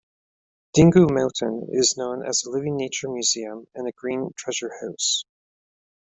[0.73, 5.23] Dinghu Mountain is known as a living nature museum and a green treasure house.